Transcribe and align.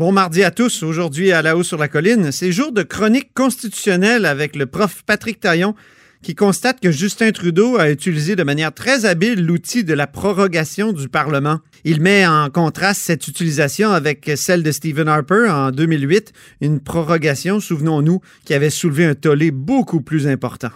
Bon 0.00 0.12
mardi 0.12 0.42
à 0.44 0.50
tous. 0.50 0.82
Aujourd'hui, 0.82 1.30
à 1.30 1.42
la 1.42 1.58
haut 1.58 1.62
sur 1.62 1.76
la 1.76 1.86
colline, 1.86 2.32
c'est 2.32 2.52
jour 2.52 2.72
de 2.72 2.82
chronique 2.82 3.34
constitutionnelle 3.34 4.24
avec 4.24 4.56
le 4.56 4.64
prof 4.64 5.02
Patrick 5.04 5.40
Taillon 5.40 5.74
qui 6.22 6.34
constate 6.34 6.80
que 6.80 6.90
Justin 6.90 7.32
Trudeau 7.32 7.76
a 7.76 7.90
utilisé 7.90 8.34
de 8.34 8.42
manière 8.42 8.72
très 8.72 9.04
habile 9.04 9.44
l'outil 9.44 9.84
de 9.84 9.92
la 9.92 10.06
prorogation 10.06 10.94
du 10.94 11.10
Parlement. 11.10 11.58
Il 11.84 12.00
met 12.00 12.26
en 12.26 12.48
contraste 12.48 13.02
cette 13.02 13.28
utilisation 13.28 13.90
avec 13.90 14.30
celle 14.36 14.62
de 14.62 14.72
Stephen 14.72 15.06
Harper 15.06 15.50
en 15.50 15.70
2008, 15.70 16.32
une 16.62 16.80
prorogation, 16.80 17.60
souvenons-nous, 17.60 18.22
qui 18.46 18.54
avait 18.54 18.70
soulevé 18.70 19.04
un 19.04 19.14
tollé 19.14 19.50
beaucoup 19.50 20.00
plus 20.00 20.26
important. 20.26 20.70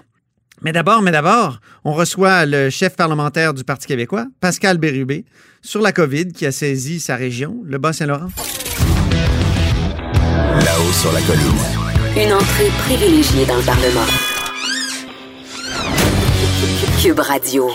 Mais 0.60 0.72
d'abord, 0.72 1.00
mais 1.00 1.12
d'abord, 1.12 1.60
on 1.84 1.94
reçoit 1.94 2.44
le 2.44 2.68
chef 2.68 2.94
parlementaire 2.94 3.54
du 3.54 3.64
Parti 3.64 3.86
québécois, 3.86 4.26
Pascal 4.40 4.76
Bérubé, 4.76 5.24
sur 5.62 5.80
la 5.80 5.92
COVID 5.92 6.32
qui 6.32 6.44
a 6.44 6.52
saisi 6.52 7.00
sa 7.00 7.16
région, 7.16 7.62
le 7.64 7.78
Bas-Saint-Laurent. 7.78 8.28
Là-haut 10.52 10.92
sur 10.92 11.12
la 11.12 11.20
colline. 11.22 11.64
Une 12.16 12.32
entrée 12.32 12.68
privilégiée 12.84 13.46
dans 13.46 13.56
le 13.56 13.64
Parlement. 13.64 14.06
Cube 17.02 17.18
Radio. 17.18 17.68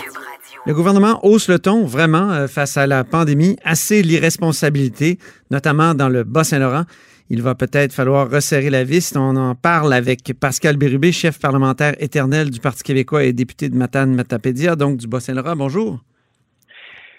Le 0.66 0.74
gouvernement 0.74 1.18
hausse 1.24 1.48
le 1.48 1.58
ton 1.58 1.84
vraiment 1.84 2.30
euh, 2.30 2.46
face 2.46 2.76
à 2.76 2.86
la 2.86 3.04
pandémie, 3.04 3.56
assez 3.64 4.02
l'irresponsabilité, 4.02 5.18
notamment 5.50 5.94
dans 5.94 6.08
le 6.08 6.24
Bas-Saint-Laurent. 6.24 6.84
Il 7.28 7.42
va 7.42 7.54
peut-être 7.54 7.92
falloir 7.92 8.30
resserrer 8.30 8.70
la 8.70 8.84
vis. 8.84 9.14
On 9.16 9.36
en 9.36 9.54
parle 9.54 9.92
avec 9.92 10.32
Pascal 10.38 10.76
Bérubé, 10.76 11.12
chef 11.12 11.38
parlementaire 11.38 11.94
éternel 11.98 12.50
du 12.50 12.60
Parti 12.60 12.82
québécois 12.82 13.24
et 13.24 13.32
député 13.32 13.68
de 13.68 13.76
Matane-Matapédia, 13.76 14.76
donc 14.76 14.96
du 14.96 15.06
Bas-Saint-Laurent. 15.06 15.56
Bonjour. 15.56 16.00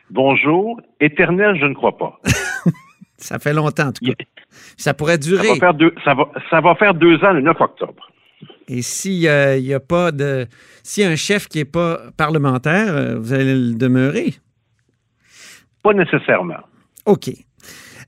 Bonjour. 0.09 0.81
Éternel, 0.99 1.57
je 1.59 1.65
ne 1.65 1.73
crois 1.73 1.97
pas. 1.97 2.19
Ça 3.17 3.39
fait 3.39 3.53
longtemps, 3.53 3.87
en 3.87 3.91
tout 3.91 4.05
cas. 4.05 4.13
Ça 4.77 4.93
pourrait 4.93 5.17
durer. 5.17 5.47
Ça 5.47 5.53
va 5.53 5.59
faire 5.59 5.73
deux, 5.73 5.93
ça 6.03 6.13
va, 6.13 6.23
ça 6.49 6.61
va 6.61 6.75
faire 6.75 6.93
deux 6.93 7.23
ans 7.23 7.31
le 7.31 7.41
9 7.41 7.59
octobre. 7.59 8.11
Et 8.67 8.81
s'il 8.81 9.19
n'y 9.19 9.73
a 9.73 9.79
pas 9.79 10.11
de. 10.11 10.47
S'il 10.83 11.03
y 11.03 11.05
a 11.05 11.09
un 11.09 11.15
chef 11.15 11.47
qui 11.47 11.57
n'est 11.57 11.65
pas 11.65 11.99
parlementaire, 12.17 12.95
euh, 12.95 13.15
vous 13.17 13.33
allez 13.33 13.55
le 13.55 13.75
demeurer? 13.75 14.33
Pas 15.83 15.93
nécessairement. 15.93 16.61
OK. 17.05 17.29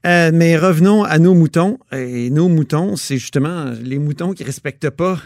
Euh, 0.05 0.31
mais 0.33 0.57
revenons 0.57 1.03
à 1.03 1.17
nos 1.19 1.33
moutons. 1.33 1.79
Et 1.91 2.29
nos 2.29 2.49
moutons, 2.49 2.95
c'est 2.95 3.17
justement 3.17 3.71
les 3.81 3.99
moutons 3.99 4.33
qui 4.33 4.43
ne 4.43 4.47
respectent 4.47 4.89
pas 4.89 5.17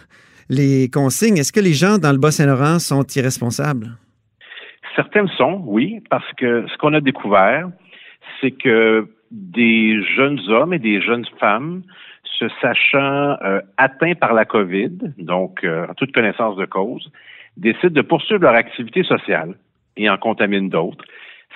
les 0.49 0.89
consignes. 0.89 1.37
Est-ce 1.37 1.51
que 1.51 1.59
les 1.59 1.73
gens 1.73 1.97
dans 1.97 2.11
le 2.11 2.19
Bas-Saint-Laurent 2.19 2.79
sont 2.79 3.03
irresponsables? 3.15 3.97
Certains 4.95 5.27
sont, 5.37 5.61
oui, 5.65 6.01
parce 6.09 6.31
que 6.37 6.65
ce 6.67 6.77
qu'on 6.77 6.93
a 6.93 7.01
découvert, 7.01 7.69
c'est 8.41 8.51
que 8.51 9.07
des 9.31 10.01
jeunes 10.15 10.39
hommes 10.49 10.73
et 10.73 10.79
des 10.79 11.01
jeunes 11.01 11.25
femmes 11.39 11.83
se 12.23 12.45
sachant 12.61 13.37
euh, 13.43 13.61
atteints 13.77 14.15
par 14.15 14.33
la 14.33 14.45
COVID, 14.45 14.91
donc 15.17 15.63
euh, 15.63 15.87
en 15.89 15.93
toute 15.93 16.11
connaissance 16.13 16.55
de 16.55 16.65
cause, 16.65 17.11
décident 17.55 17.93
de 17.93 18.01
poursuivre 18.01 18.41
leur 18.41 18.55
activité 18.55 19.03
sociale 19.03 19.55
et 19.95 20.09
en 20.09 20.17
contaminent 20.17 20.69
d'autres. 20.69 21.03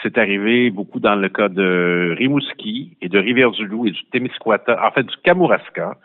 C'est 0.01 0.17
arrivé 0.17 0.71
beaucoup 0.71 0.99
dans 0.99 1.15
le 1.15 1.29
cas 1.29 1.49
de 1.49 2.15
Rimouski 2.17 2.97
et 3.01 3.09
de 3.09 3.19
Rivière-du-Loup 3.19 3.87
et 3.87 3.91
du 3.91 4.03
Témiscouata, 4.11 4.83
en 4.83 4.91
fait 4.91 5.03
du 5.03 5.15
Kamouraska, 5.23 5.97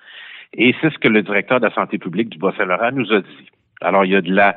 et 0.55 0.75
c'est 0.81 0.92
ce 0.92 0.98
que 0.98 1.09
le 1.09 1.22
directeur 1.22 1.61
de 1.61 1.67
la 1.67 1.75
santé 1.75 1.98
publique 1.98 2.28
du 2.28 2.39
Bas-Saint-Laurent 2.39 2.92
nous 2.92 3.12
a 3.12 3.20
dit. 3.20 3.50
Alors, 3.81 4.05
il 4.05 4.12
y 4.12 4.17
a 4.17 4.22
de 4.22 4.33
la 4.33 4.56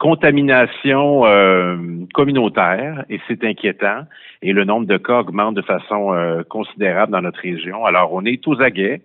contamination 0.00 1.26
euh, 1.26 1.76
communautaire 2.14 3.04
et 3.10 3.20
c'est 3.28 3.44
inquiétant 3.44 4.06
et 4.40 4.54
le 4.54 4.64
nombre 4.64 4.86
de 4.86 4.96
cas 4.96 5.20
augmente 5.20 5.54
de 5.54 5.62
façon 5.62 6.14
euh, 6.14 6.42
considérable 6.42 7.12
dans 7.12 7.20
notre 7.20 7.40
région. 7.40 7.84
Alors 7.84 8.12
on 8.14 8.24
est 8.24 8.48
aux 8.48 8.60
aguets, 8.62 9.02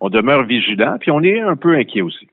on 0.00 0.08
demeure 0.08 0.44
vigilant 0.44 0.96
puis 0.98 1.10
on 1.10 1.22
est 1.22 1.38
un 1.38 1.54
peu 1.54 1.76
inquiet 1.76 2.00
aussi. 2.00 2.26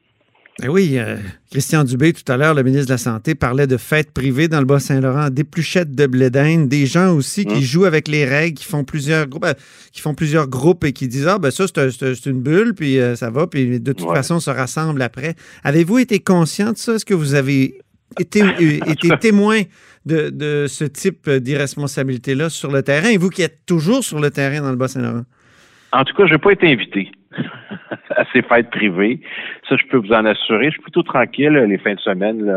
Eh 0.63 0.69
oui, 0.69 0.93
euh, 0.97 1.17
Christian 1.51 1.83
Dubé, 1.83 2.13
tout 2.13 2.31
à 2.31 2.37
l'heure, 2.37 2.53
le 2.53 2.63
ministre 2.63 2.85
de 2.85 2.93
la 2.93 2.97
Santé, 2.97 3.35
parlait 3.35 3.67
de 3.67 3.75
fêtes 3.75 4.13
privées 4.13 4.47
dans 4.47 4.59
le 4.59 4.65
Bas-Saint-Laurent, 4.65 5.29
d'épluchettes 5.29 5.93
de 5.93 6.07
blé 6.07 6.29
des 6.29 6.85
gens 6.85 7.13
aussi 7.13 7.45
qui 7.45 7.55
hum. 7.55 7.61
jouent 7.61 7.83
avec 7.83 8.07
les 8.07 8.23
règles, 8.23 8.57
qui 8.57 8.63
font 8.63 8.85
plusieurs 8.85 9.27
groupes, 9.27 9.45
qui 9.91 9.99
font 9.99 10.13
plusieurs 10.13 10.47
groupes 10.47 10.85
et 10.85 10.93
qui 10.93 11.09
disent 11.09 11.27
Ah, 11.27 11.39
ben 11.39 11.51
ça, 11.51 11.65
c'est 11.67 12.25
une 12.25 12.41
bulle, 12.41 12.73
puis 12.73 12.97
ça 13.15 13.29
va, 13.29 13.47
puis 13.47 13.81
de 13.81 13.91
toute 13.91 14.07
façon, 14.07 14.35
on 14.35 14.39
se 14.39 14.49
rassemble 14.49 15.01
après. 15.01 15.35
Avez-vous 15.65 15.97
été 15.97 16.19
conscient 16.19 16.71
de 16.71 16.77
ça? 16.77 16.93
Est-ce 16.93 17.03
que 17.03 17.13
vous 17.13 17.35
avez 17.35 17.81
été, 18.19 18.41
été 18.87 19.09
témoin 19.19 19.61
de, 20.05 20.65
ce 20.67 20.85
type 20.85 21.29
d'irresponsabilité-là 21.29 22.49
sur 22.49 22.71
le 22.71 22.83
terrain, 22.83 23.09
et 23.09 23.17
vous 23.17 23.29
qui 23.29 23.41
êtes 23.41 23.65
toujours 23.65 24.03
sur 24.03 24.19
le 24.19 24.29
terrain 24.29 24.61
dans 24.61 24.71
le 24.71 24.77
Bas-Saint-Laurent? 24.77 25.25
En 25.91 26.03
tout 26.03 26.13
cas, 26.15 26.25
je 26.25 26.33
n'ai 26.33 26.37
pas 26.37 26.51
été 26.51 26.71
invité 26.71 27.11
à 28.15 28.25
ces 28.33 28.41
fêtes 28.41 28.69
privées. 28.69 29.21
Ça, 29.67 29.77
je 29.77 29.85
peux 29.89 29.97
vous 29.97 30.11
en 30.11 30.25
assurer. 30.25 30.65
Je 30.65 30.71
suis 30.71 30.81
plutôt 30.81 31.03
tranquille 31.03 31.53
les 31.53 31.77
fins 31.77 31.95
de 31.95 31.99
semaine 31.99 32.49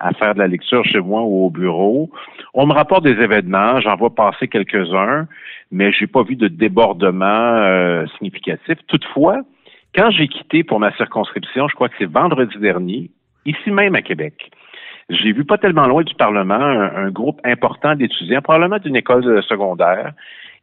à 0.00 0.12
faire 0.14 0.34
de 0.34 0.38
la 0.38 0.48
lecture 0.48 0.84
chez 0.84 1.00
moi 1.00 1.22
ou 1.22 1.46
au 1.46 1.50
bureau. 1.50 2.10
On 2.54 2.66
me 2.66 2.72
rapporte 2.72 3.04
des 3.04 3.22
événements, 3.22 3.80
j'en 3.80 3.96
vois 3.96 4.14
passer 4.14 4.48
quelques-uns, 4.48 5.28
mais 5.70 5.92
j'ai 5.92 6.06
pas 6.06 6.22
vu 6.22 6.36
de 6.36 6.48
débordement 6.48 7.26
euh, 7.26 8.06
significatif. 8.16 8.78
Toutefois, 8.88 9.42
quand 9.94 10.10
j'ai 10.10 10.26
quitté 10.26 10.64
pour 10.64 10.80
ma 10.80 10.94
circonscription, 10.96 11.68
je 11.68 11.74
crois 11.74 11.88
que 11.88 11.96
c'est 11.98 12.10
vendredi 12.10 12.56
dernier, 12.58 13.10
ici 13.44 13.70
même 13.70 13.94
à 13.94 14.02
Québec, 14.02 14.50
j'ai 15.10 15.32
vu 15.32 15.44
pas 15.44 15.58
tellement 15.58 15.86
loin 15.86 16.02
du 16.02 16.14
Parlement 16.14 16.54
un, 16.54 17.10
groupe 17.10 17.40
important 17.44 17.94
d'étudiants, 17.94 18.40
probablement 18.42 18.78
d'une 18.78 18.96
école 18.96 19.42
secondaire, 19.42 20.12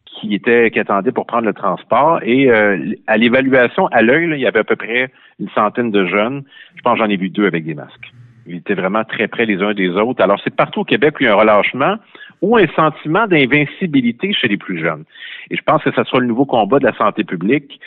qui 0.05 0.33
était 0.33 0.71
qui 0.71 0.79
attendait 0.79 1.11
pour 1.11 1.25
prendre 1.25 1.45
le 1.45 1.53
transport. 1.53 2.19
Et 2.23 2.49
euh, 2.49 2.93
à 3.07 3.17
l'évaluation, 3.17 3.87
à 3.87 4.01
l'œil, 4.01 4.29
il 4.31 4.39
y 4.39 4.47
avait 4.47 4.59
à 4.59 4.63
peu 4.63 4.75
près 4.75 5.11
une 5.39 5.49
centaine 5.49 5.91
de 5.91 6.05
jeunes. 6.05 6.43
Je 6.75 6.81
pense 6.81 6.93
que 6.93 6.99
j'en 6.99 7.09
ai 7.09 7.17
vu 7.17 7.29
deux 7.29 7.45
avec 7.45 7.65
des 7.65 7.73
masques. 7.73 8.11
Ils 8.47 8.55
étaient 8.55 8.75
vraiment 8.75 9.03
très 9.03 9.27
près 9.27 9.45
les 9.45 9.61
uns 9.61 9.73
des 9.73 9.89
autres. 9.89 10.23
Alors, 10.23 10.39
c'est 10.43 10.55
partout 10.55 10.81
au 10.81 10.85
Québec 10.85 11.15
où 11.19 11.23
il 11.23 11.25
y 11.25 11.29
a 11.29 11.33
un 11.33 11.35
relâchement 11.35 11.97
ou 12.41 12.55
un 12.55 12.67
sentiment 12.67 13.27
d'invincibilité 13.27 14.31
chez 14.31 14.47
les 14.47 14.57
plus 14.57 14.79
jeunes. 14.79 15.03
Et 15.51 15.57
je 15.57 15.61
pense 15.61 15.83
que 15.83 15.91
ce 15.91 16.03
sera 16.03 16.19
le 16.19 16.27
nouveau 16.27 16.45
combat 16.45 16.79
de 16.79 16.85
la 16.85 16.95
santé 16.95 17.25
publique 17.25 17.79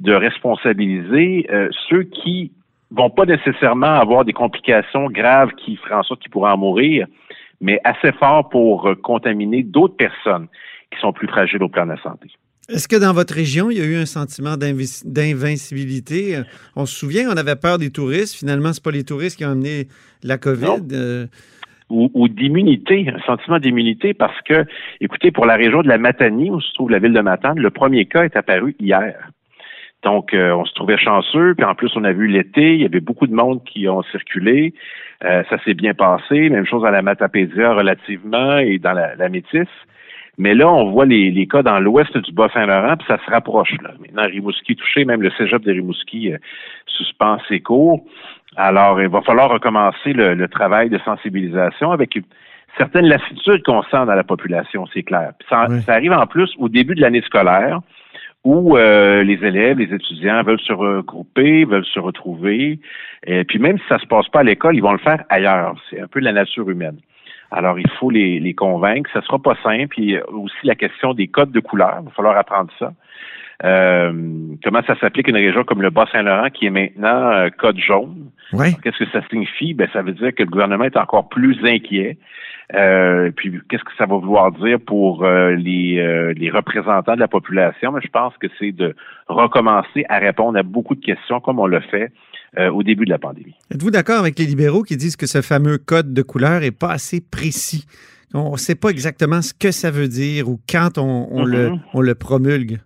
de 0.00 0.12
responsabiliser 0.14 1.46
euh, 1.52 1.68
ceux 1.88 2.02
qui 2.02 2.52
vont 2.90 3.10
pas 3.10 3.26
nécessairement 3.26 4.00
avoir 4.00 4.24
des 4.24 4.32
complications 4.32 5.08
graves 5.08 5.50
qui 5.52 5.76
feraient 5.76 5.94
en 5.94 6.02
sorte 6.02 6.20
qu'ils 6.20 6.30
pourraient 6.30 6.52
en 6.52 6.58
mourir, 6.58 7.06
mais 7.60 7.80
assez 7.84 8.12
fort 8.12 8.48
pour 8.48 8.86
euh, 8.86 8.94
contaminer 8.94 9.62
d'autres 9.62 9.96
personnes 9.96 10.48
qui 10.92 11.00
sont 11.00 11.12
plus 11.12 11.28
fragiles 11.28 11.62
au 11.62 11.68
plan 11.68 11.84
de 11.84 11.92
la 11.92 12.02
santé. 12.02 12.28
Est-ce 12.70 12.86
que 12.86 12.96
dans 12.96 13.14
votre 13.14 13.34
région, 13.34 13.70
il 13.70 13.78
y 13.78 13.80
a 13.80 13.84
eu 13.86 13.96
un 13.96 14.04
sentiment 14.04 14.56
d'invincibilité? 14.58 16.42
On 16.76 16.84
se 16.84 16.94
souvient, 16.94 17.30
on 17.30 17.36
avait 17.38 17.56
peur 17.56 17.78
des 17.78 17.90
touristes. 17.90 18.34
Finalement, 18.34 18.74
ce 18.74 18.80
pas 18.80 18.90
les 18.90 19.04
touristes 19.04 19.38
qui 19.38 19.46
ont 19.46 19.52
amené 19.52 19.88
la 20.22 20.36
COVID. 20.36 20.82
Euh. 20.92 21.26
Ou, 21.88 22.10
ou 22.12 22.28
d'immunité, 22.28 23.08
un 23.08 23.20
sentiment 23.20 23.58
d'immunité 23.58 24.12
parce 24.12 24.38
que, 24.42 24.66
écoutez, 25.00 25.30
pour 25.30 25.46
la 25.46 25.56
région 25.56 25.80
de 25.80 25.88
la 25.88 25.96
Matanie, 25.96 26.50
où 26.50 26.60
se 26.60 26.74
trouve 26.74 26.90
la 26.90 26.98
ville 26.98 27.14
de 27.14 27.20
Matane, 27.20 27.58
le 27.58 27.70
premier 27.70 28.04
cas 28.04 28.24
est 28.24 28.36
apparu 28.36 28.76
hier. 28.78 29.30
Donc, 30.04 30.32
euh, 30.32 30.52
on 30.52 30.64
se 30.64 30.72
trouvait 30.74 30.96
chanceux. 30.96 31.54
Puis 31.54 31.64
en 31.64 31.74
plus, 31.74 31.90
on 31.96 32.04
a 32.04 32.12
vu 32.12 32.28
l'été, 32.28 32.74
il 32.74 32.80
y 32.80 32.84
avait 32.84 33.00
beaucoup 33.00 33.26
de 33.26 33.34
monde 33.34 33.62
qui 33.64 33.88
ont 33.88 34.02
circulé. 34.04 34.74
Euh, 35.24 35.42
ça 35.50 35.58
s'est 35.64 35.74
bien 35.74 35.94
passé. 35.94 36.48
Même 36.50 36.66
chose 36.66 36.84
à 36.84 36.90
la 36.90 37.02
Matapédia 37.02 37.74
relativement 37.74 38.58
et 38.58 38.78
dans 38.78 38.92
la, 38.92 39.16
la 39.16 39.28
Métis. 39.28 39.68
Mais 40.38 40.54
là, 40.54 40.68
on 40.72 40.92
voit 40.92 41.04
les, 41.04 41.32
les 41.32 41.48
cas 41.48 41.62
dans 41.62 41.80
l'ouest 41.80 42.16
du 42.16 42.32
Bas-Saint-Laurent, 42.32 42.96
puis 42.96 43.06
ça 43.08 43.18
se 43.18 43.28
rapproche. 43.28 43.74
Là. 43.82 43.90
Maintenant, 43.98 44.22
Rimouski 44.22 44.76
touché, 44.76 45.04
même 45.04 45.20
le 45.20 45.30
cégep 45.32 45.62
de 45.62 45.72
Rimouski 45.72 46.32
euh, 46.32 46.38
suspend 46.86 47.38
ses 47.48 47.58
cours. 47.58 48.04
Alors, 48.56 49.02
il 49.02 49.08
va 49.08 49.20
falloir 49.22 49.50
recommencer 49.50 50.12
le, 50.12 50.46
travail 50.46 50.90
de 50.90 50.98
sensibilisation 51.04 51.90
avec 51.90 52.18
certaines 52.76 53.06
lassitudes 53.06 53.64
qu'on 53.64 53.82
sent 53.82 54.06
dans 54.06 54.14
la 54.14 54.24
population, 54.24 54.86
c'est 54.94 55.02
clair. 55.02 55.32
ça, 55.48 55.66
ça 55.84 55.92
arrive 55.92 56.12
en 56.12 56.26
plus 56.26 56.50
au 56.58 56.68
début 56.68 56.94
de 56.94 57.00
l'année 57.00 57.22
scolaire 57.22 57.80
où 58.44 58.76
euh, 58.76 59.22
les 59.22 59.44
élèves, 59.44 59.78
les 59.78 59.92
étudiants 59.92 60.42
veulent 60.42 60.60
se 60.60 60.72
regrouper, 60.72 61.64
veulent 61.64 61.84
se 61.84 61.98
retrouver. 61.98 62.78
Et 63.26 63.44
puis 63.44 63.58
même 63.58 63.78
si 63.78 63.84
ça 63.88 63.98
se 63.98 64.06
passe 64.06 64.28
pas 64.28 64.40
à 64.40 64.44
l'école, 64.44 64.76
ils 64.76 64.82
vont 64.82 64.92
le 64.92 64.98
faire 64.98 65.24
ailleurs. 65.28 65.74
C'est 65.90 66.00
un 66.00 66.06
peu 66.06 66.20
la 66.20 66.32
nature 66.32 66.68
humaine. 66.70 66.98
Alors, 67.50 67.78
il 67.78 67.90
faut 67.98 68.10
les, 68.10 68.40
les 68.40 68.54
convaincre. 68.54 69.10
Ça 69.12 69.22
sera 69.22 69.38
pas 69.38 69.56
simple. 69.62 69.88
Puis 69.88 70.18
aussi 70.28 70.56
la 70.64 70.74
question 70.74 71.14
des 71.14 71.28
codes 71.28 71.50
de 71.50 71.60
couleur. 71.60 71.98
Il 72.00 72.04
va 72.04 72.10
falloir 72.10 72.36
apprendre 72.36 72.70
ça. 72.78 72.92
Euh, 73.64 74.12
comment 74.62 74.82
ça 74.86 74.96
s'applique 75.00 75.28
à 75.28 75.30
une 75.30 75.44
région 75.44 75.64
comme 75.64 75.82
le 75.82 75.90
Bas-Saint-Laurent 75.90 76.48
qui 76.50 76.66
est 76.66 76.70
maintenant 76.70 77.32
euh, 77.32 77.48
code 77.50 77.78
jaune? 77.78 78.30
Qu'est-ce 78.82 78.98
que 78.98 79.10
ça 79.10 79.20
signifie? 79.28 79.74
Ben, 79.74 79.88
ça 79.92 80.02
veut 80.02 80.12
dire 80.12 80.34
que 80.34 80.44
le 80.44 80.48
gouvernement 80.48 80.84
est 80.84 80.96
encore 80.96 81.28
plus 81.28 81.58
inquiet. 81.64 82.18
Euh, 82.74 83.30
puis 83.34 83.52
qu'est-ce 83.68 83.84
que 83.84 83.96
ça 83.96 84.04
va 84.04 84.16
vouloir 84.16 84.52
dire 84.52 84.78
pour 84.78 85.24
euh, 85.24 85.54
les, 85.54 86.34
les 86.36 86.50
représentants 86.50 87.14
de 87.14 87.20
la 87.20 87.28
population? 87.28 87.92
Mais 87.92 88.00
je 88.02 88.08
pense 88.08 88.36
que 88.36 88.46
c'est 88.58 88.72
de 88.72 88.94
recommencer 89.26 90.04
à 90.08 90.18
répondre 90.18 90.58
à 90.58 90.62
beaucoup 90.62 90.94
de 90.94 91.04
questions 91.04 91.40
comme 91.40 91.58
on 91.58 91.66
l'a 91.66 91.80
fait 91.80 92.12
au 92.56 92.82
début 92.82 93.04
de 93.04 93.10
la 93.10 93.18
pandémie. 93.18 93.54
Êtes-vous 93.70 93.90
d'accord 93.90 94.18
avec 94.20 94.38
les 94.38 94.46
libéraux 94.46 94.82
qui 94.82 94.96
disent 94.96 95.16
que 95.16 95.26
ce 95.26 95.42
fameux 95.42 95.76
code 95.76 96.14
de 96.14 96.22
couleur 96.22 96.62
est 96.62 96.76
pas 96.76 96.90
assez 96.90 97.20
précis? 97.20 97.84
On 98.34 98.52
ne 98.52 98.56
sait 98.56 98.74
pas 98.74 98.88
exactement 98.88 99.42
ce 99.42 99.54
que 99.54 99.70
ça 99.70 99.90
veut 99.90 100.08
dire 100.08 100.48
ou 100.48 100.58
quand 100.68 100.98
on, 100.98 101.44
le, 101.44 101.68
mm-hmm. 101.68 101.80
on 101.94 102.00
le 102.00 102.14
promulgue. 102.14 102.78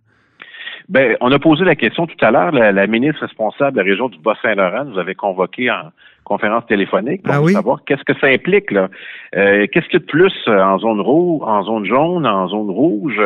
Ben, 0.89 1.17
on 1.21 1.33
a 1.33 1.39
posé 1.39 1.65
la 1.65 1.75
question 1.75 2.07
tout 2.07 2.23
à 2.25 2.31
l'heure. 2.31 2.53
La, 2.53 2.87
ministre 2.87 3.23
responsable 3.23 3.73
de 3.73 3.79
la 3.79 3.91
région 3.91 4.09
du 4.09 4.19
Bas-Saint-Laurent 4.19 4.85
nous 4.85 4.99
avait 4.99 5.15
convoqué 5.15 5.71
en 5.71 5.91
conférence 6.33 6.67
téléphonique 6.67 7.23
pour 7.23 7.35
ah 7.35 7.49
savoir 7.49 7.85
qu'est-ce 7.85 8.05
que 8.05 8.19
ça 8.19 8.29
implique. 8.29 8.71
là. 8.71 8.89
Euh, 9.37 9.67
qu'est-ce 9.71 9.87
qu'il 9.89 10.01
y 10.01 10.03
a 10.03 10.07
de 10.07 10.13
plus 10.19 10.33
euh, 10.49 10.63
en 10.63 10.79
zone 10.79 11.01
rouge, 11.01 11.43
en 11.45 11.63
zone 11.63 11.85
jaune, 11.85 12.27
en 12.27 12.49
zone 12.49 12.71
rouge? 12.71 13.21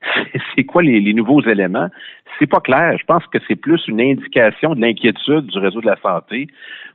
C'est 0.54 0.64
quoi 0.64 0.82
les, 0.82 1.00
les 1.00 1.14
nouveaux 1.14 1.42
éléments? 1.42 1.88
C'est 2.42 2.48
pas 2.48 2.60
clair. 2.60 2.96
Je 2.98 3.04
pense 3.04 3.24
que 3.28 3.38
c'est 3.46 3.54
plus 3.54 3.80
une 3.86 4.00
indication 4.00 4.74
de 4.74 4.80
l'inquiétude 4.80 5.46
du 5.46 5.58
réseau 5.60 5.80
de 5.80 5.86
la 5.86 5.96
santé 6.02 6.48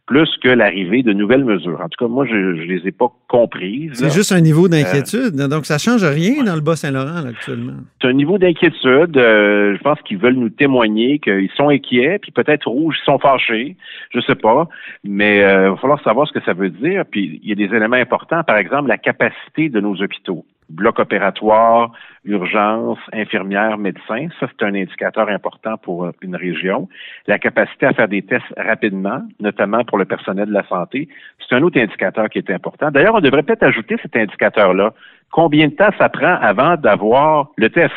plus 0.06 0.30
que 0.44 0.50
l'arrivée 0.50 1.04
de 1.04 1.14
nouvelles 1.14 1.46
mesures. 1.46 1.80
En 1.82 1.88
tout 1.88 2.06
cas, 2.06 2.08
moi, 2.10 2.26
je 2.26 2.36
ne 2.36 2.64
les 2.64 2.86
ai 2.86 2.92
pas 2.92 3.10
comprises. 3.30 3.92
C'est 3.94 4.14
juste 4.14 4.34
un 4.34 4.42
niveau 4.42 4.68
d'inquiétude. 4.68 5.36
donc, 5.36 5.66
ça 5.66 5.78
change 5.78 6.04
rien 6.04 6.44
dans 6.44 6.56
le 6.56 6.62
Bas-Saint-Laurent 6.62 7.26
actuellement. 7.30 7.76
C'est 8.02 8.10
un 8.10 8.14
niveau 8.14 8.38
d'inquiétude. 8.38 9.16
Euh, 9.16 9.78
je 9.78 9.82
pense 9.82 10.02
qu'ils 10.02 10.18
veulent 10.18 10.36
nous 10.36 10.50
témoigner 10.50 11.20
qu'ils 11.20 11.52
sont 11.56 11.70
inquiets, 11.70 12.20
puis 12.20 12.32
peut-être 12.32 12.68
rouges, 12.68 12.98
ils 13.02 13.06
sont 13.06 13.20
fâchés. 13.20 13.78
Je 14.14 14.20
sais 14.20 14.36
pas. 14.36 14.68
Mais 15.06 15.44
euh, 15.44 15.68
il 15.68 15.72
va 15.72 15.78
falloir 15.78 16.04
savoir 16.04 16.28
ce 16.28 16.34
que 16.34 16.44
ça 16.44 16.52
veut 16.52 16.72
dire. 16.72 17.04
Puis, 17.10 17.40
il 17.42 17.48
y 17.48 17.54
a 17.54 17.56
des 17.56 17.74
éléments 17.74 17.96
importants. 17.96 18.44
Par 18.44 18.58
exemple, 18.58 18.90
la 18.90 18.98
capacité 18.98 19.70
de 19.70 19.80
nos 19.80 20.02
hôpitaux 20.02 20.46
bloc 20.70 21.00
opératoire, 21.00 21.92
urgence, 22.26 23.00
infirmière, 23.14 23.78
médecin. 23.78 24.28
Ça, 24.40 24.48
c'est 24.48 24.66
un 24.66 24.76
indicateur 24.76 25.30
important 25.30 25.78
pour 25.78 26.06
euh, 26.06 26.12
une 26.22 26.36
région. 26.36 26.90
La 27.28 27.40
capacité 27.40 27.86
à 27.86 27.94
faire 27.94 28.08
des 28.08 28.22
tests 28.22 28.54
rapidement, 28.58 29.22
notamment 29.40 29.84
pour 29.84 29.98
le 29.98 30.06
personnel 30.06 30.48
de 30.48 30.54
la 30.54 30.68
santé, 30.68 31.08
c'est 31.40 31.56
un 31.56 31.64
autre 31.64 31.80
indicateur 31.80 32.30
qui 32.30 32.40
est 32.40 32.52
important. 32.52 32.92
D'ailleurs, 32.92 33.16
on 33.16 33.22
devrait 33.22 33.44
peut-être 33.44 33.64
ajouter 33.64 33.96
cet 34.02 34.16
indicateur-là. 34.16 34.94
Combien 35.32 35.68
de 35.68 35.74
temps 35.74 35.92
ça 35.98 36.10
prend 36.10 36.36
avant 36.42 36.76
d'avoir 36.76 37.50
le 37.58 37.70
test? 37.70 37.94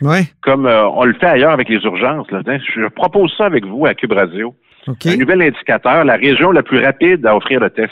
Ouais. 0.00 0.22
Comme 0.42 0.66
euh, 0.66 0.86
on 0.88 1.04
le 1.04 1.14
fait 1.14 1.26
ailleurs 1.26 1.52
avec 1.52 1.68
les 1.68 1.82
urgences. 1.84 2.30
Là. 2.30 2.40
Je 2.44 2.88
propose 2.88 3.34
ça 3.36 3.46
avec 3.46 3.64
vous 3.64 3.86
à 3.86 3.94
Cube 3.94 4.12
Radio. 4.12 4.54
Un 4.86 5.16
nouvel 5.16 5.40
indicateur, 5.40 6.04
la 6.04 6.16
région 6.16 6.50
la 6.50 6.62
plus 6.62 6.84
rapide 6.84 7.24
à 7.26 7.34
offrir 7.34 7.60
le 7.60 7.70
test. 7.70 7.90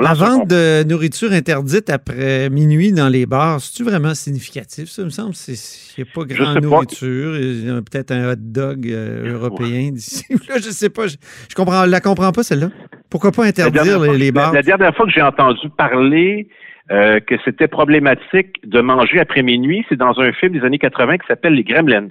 La 0.00 0.12
vente 0.12 0.48
de 0.48 0.84
nourriture 0.84 1.32
interdite 1.32 1.88
après 1.88 2.50
minuit 2.50 2.92
dans 2.92 3.08
les 3.08 3.24
bars, 3.24 3.60
c'est-tu 3.60 3.82
vraiment 3.82 4.14
significatif, 4.14 4.88
ça, 4.90 5.02
me 5.04 5.08
semble? 5.08 5.32
N'y 5.48 6.02
a 6.02 6.06
pas 6.14 6.24
grande 6.24 6.62
nourriture. 6.62 7.36
Il 7.38 7.66
y 7.66 7.70
a 7.70 7.74
peut-être 7.80 8.10
un 8.10 8.32
hot 8.32 8.36
dog 8.38 8.86
euh, 8.86 9.32
européen 9.32 9.90
d'ici. 9.92 10.24
Là, 10.48 10.56
je 10.56 10.70
sais 10.70 10.90
pas. 10.90 11.06
Je, 11.06 11.16
je 11.48 11.54
comprends, 11.54 11.86
la 11.86 12.00
comprends 12.00 12.32
pas, 12.32 12.42
celle-là. 12.42 12.68
Pourquoi 13.08 13.32
pas 13.32 13.44
interdire 13.44 14.00
les, 14.12 14.32
bars? 14.32 14.52
La, 14.52 14.62
dernière 14.62 14.94
fois 14.94 15.06
que 15.06 15.12
j'ai 15.12 15.22
entendu 15.22 15.70
parler 15.70 16.48
euh, 16.90 17.18
que 17.20 17.36
c'était 17.44 17.68
problématique 17.68 18.56
de 18.64 18.80
manger 18.80 19.18
après 19.18 19.42
minuit, 19.42 19.86
c'est 19.88 19.96
dans 19.96 20.20
un 20.20 20.32
film 20.32 20.52
des 20.52 20.60
années 20.60 20.78
80 20.78 21.18
qui 21.18 21.26
s'appelle 21.26 21.54
Les 21.54 21.64
Gremlins. 21.64 22.08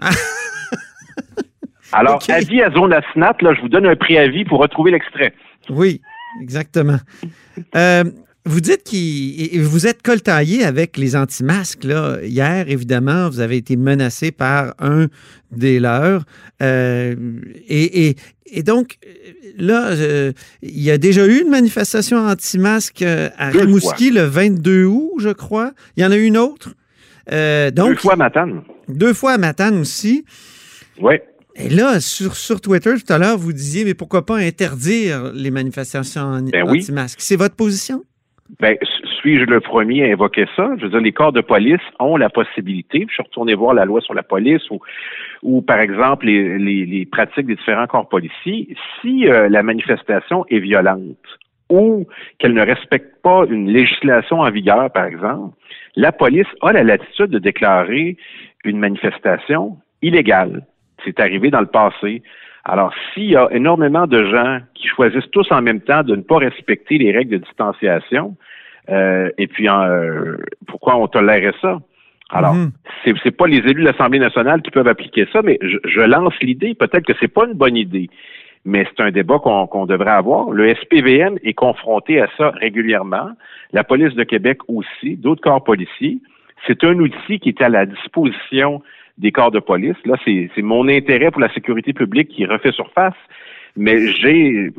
Alors, 1.92 2.20
avis 2.28 2.62
à 2.62 2.70
Zone 2.70 2.92
Asnat, 2.92 3.36
là, 3.42 3.54
je 3.54 3.60
vous 3.60 3.68
donne 3.68 3.86
un 3.86 3.96
préavis 3.96 4.44
pour 4.44 4.60
retrouver 4.60 4.90
l'extrait. 4.90 5.34
Oui. 5.68 6.00
Exactement. 6.40 6.98
Euh, 7.76 8.04
vous 8.44 8.60
dites 8.60 8.84
que 8.84 9.60
vous 9.60 9.86
êtes 9.86 10.02
coltaillé 10.02 10.64
avec 10.64 10.96
les 10.96 11.14
anti-masques. 11.14 11.84
Là. 11.84 12.18
Hier, 12.22 12.68
évidemment, 12.68 13.28
vous 13.28 13.40
avez 13.40 13.56
été 13.56 13.76
menacé 13.76 14.32
par 14.32 14.74
un 14.78 15.06
des 15.50 15.78
leurs. 15.78 16.24
Euh, 16.60 17.14
et, 17.68 18.16
donc, 18.64 18.98
là, 19.56 19.90
euh, 19.92 20.32
il 20.62 20.82
y 20.82 20.90
a 20.90 20.98
déjà 20.98 21.26
eu 21.26 21.40
une 21.40 21.50
manifestation 21.50 22.18
anti-masque 22.18 23.02
à 23.02 23.48
Rimouski 23.50 24.10
le 24.10 24.22
22 24.22 24.86
août, 24.86 25.12
je 25.18 25.30
crois. 25.30 25.72
Il 25.96 26.02
y 26.02 26.06
en 26.06 26.10
a 26.10 26.16
une 26.16 26.36
autre. 26.36 26.74
donc, 27.70 27.90
deux 27.90 27.96
fois 27.96 28.14
à 28.14 28.16
Matane. 28.16 28.62
Deux 28.88 29.14
fois 29.14 29.32
à 29.32 29.38
Matane 29.38 29.78
aussi. 29.78 30.24
Oui. 31.00 31.14
Et 31.56 31.68
là, 31.68 32.00
sur, 32.00 32.34
sur 32.34 32.60
Twitter, 32.60 32.94
tout 32.94 33.12
à 33.12 33.18
l'heure, 33.18 33.36
vous 33.36 33.52
disiez, 33.52 33.84
mais 33.84 33.94
pourquoi 33.94 34.24
pas 34.24 34.36
interdire 34.36 35.32
les 35.34 35.50
manifestations 35.50 36.40
ben 36.50 36.68
anti-masques? 36.68 37.20
C'est 37.20 37.36
votre 37.36 37.56
position? 37.56 38.02
Ben, 38.60 38.76
suis-je 39.20 39.44
le 39.44 39.60
premier 39.60 40.04
à 40.04 40.12
invoquer 40.12 40.46
ça? 40.56 40.70
Je 40.76 40.84
veux 40.84 40.90
dire, 40.90 41.00
les 41.00 41.12
corps 41.12 41.32
de 41.32 41.40
police 41.40 41.80
ont 42.00 42.16
la 42.16 42.28
possibilité, 42.28 43.06
je 43.08 43.14
suis 43.14 43.22
retourné 43.22 43.54
voir 43.54 43.74
la 43.74 43.84
loi 43.84 44.00
sur 44.00 44.14
la 44.14 44.22
police 44.22 44.62
ou, 44.70 44.80
ou 45.42 45.62
par 45.62 45.78
exemple, 45.78 46.26
les, 46.26 46.58
les, 46.58 47.06
pratiques 47.06 47.46
des 47.46 47.54
différents 47.54 47.86
corps 47.86 48.08
policiers. 48.08 48.74
Si 49.00 49.28
euh, 49.28 49.48
la 49.48 49.62
manifestation 49.62 50.44
est 50.50 50.58
violente 50.58 51.16
ou 51.70 52.06
qu'elle 52.38 52.52
ne 52.52 52.64
respecte 52.64 53.22
pas 53.22 53.44
une 53.48 53.70
législation 53.70 54.40
en 54.40 54.50
vigueur, 54.50 54.90
par 54.92 55.06
exemple, 55.06 55.56
la 55.96 56.12
police 56.12 56.46
a 56.60 56.72
la 56.72 56.82
latitude 56.82 57.30
de 57.30 57.38
déclarer 57.38 58.16
une 58.64 58.78
manifestation 58.78 59.78
illégale. 60.02 60.66
C'est 61.04 61.20
arrivé 61.20 61.50
dans 61.50 61.60
le 61.60 61.66
passé. 61.66 62.22
Alors, 62.64 62.92
s'il 63.12 63.30
y 63.30 63.36
a 63.36 63.48
énormément 63.50 64.06
de 64.06 64.24
gens 64.24 64.58
qui 64.74 64.86
choisissent 64.86 65.30
tous 65.32 65.50
en 65.50 65.62
même 65.62 65.80
temps 65.80 66.02
de 66.02 66.14
ne 66.14 66.22
pas 66.22 66.38
respecter 66.38 66.98
les 66.98 67.10
règles 67.10 67.32
de 67.32 67.44
distanciation, 67.44 68.36
euh, 68.88 69.30
et 69.38 69.46
puis 69.46 69.68
euh, 69.68 70.36
pourquoi 70.66 70.96
on 70.96 71.06
tolérerait 71.08 71.54
ça? 71.60 71.78
Alors, 72.30 72.54
mhm. 72.54 72.70
ce 73.04 73.10
c'est 73.22 73.36
pas 73.36 73.46
les 73.46 73.58
élus 73.58 73.82
de 73.82 73.90
l'Assemblée 73.90 74.18
nationale 74.18 74.62
qui 74.62 74.70
peuvent 74.70 74.88
appliquer 74.88 75.26
ça, 75.32 75.42
mais 75.42 75.58
je, 75.62 76.00
lance 76.00 76.34
l'idée. 76.40 76.74
Peut-être 76.74 77.04
que 77.04 77.12
c'est 77.20 77.28
pas 77.28 77.44
une 77.46 77.52
bonne 77.52 77.76
idée, 77.76 78.08
mais 78.64 78.86
c'est 78.88 79.02
un 79.02 79.10
débat 79.10 79.38
qu'on 79.38 79.86
devrait 79.86 80.10
avoir. 80.10 80.50
Le 80.50 80.74
SPVM 80.74 81.38
est 81.44 81.52
confronté 81.52 82.20
à 82.20 82.28
ça 82.38 82.50
régulièrement. 82.50 83.30
La 83.72 83.84
police 83.84 84.14
de 84.14 84.24
Québec 84.24 84.58
aussi, 84.68 85.16
d'autres 85.16 85.42
corps 85.42 85.62
policiers. 85.62 86.18
C'est 86.66 86.84
un 86.84 86.98
outil 87.00 87.38
qui 87.38 87.50
est 87.50 87.60
à 87.60 87.68
la 87.68 87.86
disposition 87.86 88.82
des 89.18 89.32
corps 89.32 89.50
de 89.50 89.60
police. 89.60 89.96
Là, 90.04 90.16
c'est 90.24 90.62
mon 90.62 90.88
intérêt 90.88 91.30
pour 91.30 91.40
la 91.40 91.52
sécurité 91.52 91.92
publique 91.92 92.28
qui 92.28 92.44
refait 92.46 92.72
surface, 92.72 93.14
mais 93.76 94.08
j'ai 94.12 94.70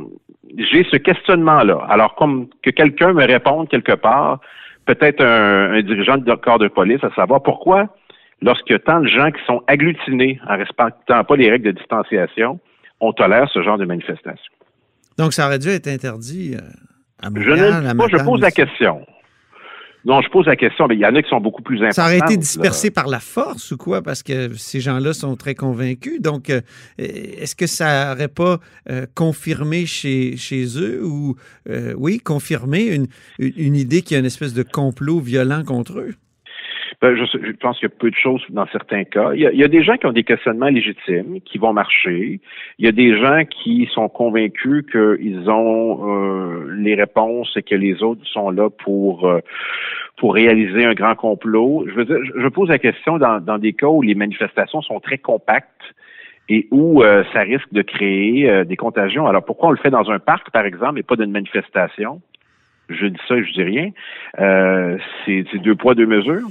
j'ai 0.57 0.85
ce 0.91 0.97
questionnement-là. 0.97 1.85
Alors, 1.89 2.15
comme 2.15 2.47
que 2.61 2.69
quelqu'un 2.69 3.13
me 3.13 3.25
réponde 3.25 3.69
quelque 3.69 3.93
part, 3.93 4.39
peut-être 4.85 5.23
un, 5.23 5.81
dirigeant 5.81 6.17
de 6.17 6.33
corps 6.35 6.59
de 6.59 6.67
police, 6.67 7.03
à 7.03 7.13
savoir 7.15 7.41
pourquoi, 7.41 7.87
lorsqu'il 8.41 8.73
y 8.73 8.75
a 8.75 8.79
tant 8.79 8.99
de 8.99 9.07
gens 9.07 9.31
qui 9.31 9.43
sont 9.45 9.61
agglutinés 9.67 10.39
en 10.47 10.57
respectant 10.57 11.23
pas 11.23 11.35
les 11.35 11.49
règles 11.49 11.65
de 11.65 11.71
distanciation, 11.71 12.59
on 12.99 13.13
tolère 13.13 13.49
ce 13.51 13.61
genre 13.63 13.77
de 13.77 13.85
manifestation. 13.85 14.53
Donc, 15.17 15.33
ça 15.33 15.47
aurait 15.47 15.59
dû 15.59 15.69
être 15.69 15.87
interdit 15.87 16.55
euh, 16.55 16.59
à 17.21 17.29
Montréal, 17.29 17.83
je, 17.83 17.93
ne, 17.93 18.19
je 18.19 18.23
pose 18.23 18.41
la 18.41 18.51
question. 18.51 19.05
Non, 20.05 20.21
je 20.21 20.29
pose 20.29 20.45
la 20.45 20.55
question, 20.55 20.87
mais 20.87 20.95
il 20.95 21.01
y 21.01 21.05
en 21.05 21.15
a 21.15 21.21
qui 21.21 21.29
sont 21.29 21.39
beaucoup 21.39 21.61
plus 21.61 21.77
importants. 21.77 21.93
Ça 21.93 22.05
aurait 22.05 22.17
été 22.17 22.35
dispersé 22.35 22.91
par 22.91 23.07
la 23.07 23.19
force 23.19 23.71
ou 23.71 23.77
quoi? 23.77 24.01
Parce 24.01 24.21
que 24.21 24.53
ces 24.53 24.81
gens-là 24.81 25.13
sont 25.13 25.35
très 25.37 25.55
convaincus. 25.55 26.21
Donc, 26.21 26.49
euh, 26.49 26.61
est-ce 26.97 27.55
que 27.55 27.67
ça 27.67 28.09
n'aurait 28.09 28.27
pas 28.27 28.59
euh, 28.89 29.05
confirmé 29.15 29.85
chez, 29.85 30.35
chez 30.35 30.65
eux 30.77 31.05
ou, 31.05 31.35
euh, 31.69 31.93
oui, 31.97 32.19
confirmé 32.19 32.83
une, 32.85 33.07
une 33.39 33.75
idée 33.75 34.01
qu'il 34.01 34.15
y 34.15 34.17
a 34.17 34.19
une 34.19 34.25
espèce 34.25 34.53
de 34.53 34.63
complot 34.63 35.19
violent 35.19 35.63
contre 35.63 35.99
eux? 35.99 36.15
Ben, 37.01 37.15
je, 37.15 37.51
pense 37.53 37.79
qu'il 37.79 37.89
y 37.89 37.91
a 37.91 37.95
peu 37.97 38.09
de 38.09 38.15
choses 38.15 38.43
dans 38.49 38.67
certains 38.67 39.03
cas. 39.03 39.33
Il 39.33 39.41
y, 39.41 39.63
a, 39.63 39.67
des 39.67 39.83
gens 39.83 39.97
qui 39.97 40.05
ont 40.05 40.11
des 40.11 40.23
questionnements 40.23 40.67
légitimes, 40.67 41.41
qui 41.41 41.57
vont 41.57 41.73
marcher. 41.73 42.39
Il 42.77 42.85
y 42.85 42.87
a 42.87 42.91
des 42.91 43.17
gens 43.17 43.43
qui 43.45 43.89
sont 43.93 44.09
convaincus 44.09 44.85
qu'ils 44.91 45.49
ont 45.49 46.07
euh, 46.07 46.73
les 46.77 46.95
réponses 46.95 47.51
et 47.55 47.63
que 47.63 47.75
les 47.75 48.03
autres 48.03 48.25
sont 48.25 48.51
là 48.51 48.69
pour 48.69 49.27
euh, 49.27 49.39
pour 50.17 50.33
réaliser 50.35 50.85
un 50.85 50.93
grand 50.93 51.15
complot. 51.15 51.85
Je 51.87 51.93
veux 51.93 52.05
dire, 52.05 52.19
je, 52.35 52.47
pose 52.47 52.69
la 52.69 52.77
question 52.77 53.17
dans, 53.17 53.39
dans 53.39 53.57
des 53.57 53.73
cas 53.73 53.87
où 53.87 54.01
les 54.01 54.15
manifestations 54.15 54.81
sont 54.81 54.99
très 54.99 55.17
compactes 55.17 55.67
et 56.49 56.67
où 56.71 57.01
euh, 57.01 57.23
ça 57.33 57.41
risque 57.41 57.71
de 57.71 57.81
créer 57.81 58.63
des 58.65 58.75
contagions. 58.75 59.27
Alors 59.27 59.43
pourquoi 59.43 59.69
on 59.69 59.71
le 59.71 59.77
fait 59.77 59.89
dans 59.89 60.09
un 60.11 60.19
parc, 60.19 60.51
par 60.51 60.65
exemple, 60.65 60.99
et 60.99 61.03
pas 61.03 61.15
dans 61.15 61.25
une 61.25 61.31
manifestation? 61.31 62.21
Je 62.89 63.07
dis 63.07 63.19
ça, 63.27 63.41
je 63.41 63.51
dis 63.51 63.63
rien. 63.63 63.89
c'est 65.25 65.57
deux 65.59 65.75
poids, 65.75 65.95
deux 65.95 66.05
mesures. 66.05 66.47